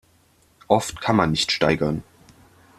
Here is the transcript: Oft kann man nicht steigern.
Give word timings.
Oft 0.67 0.99
kann 0.99 1.15
man 1.15 1.29
nicht 1.29 1.51
steigern. 1.51 2.01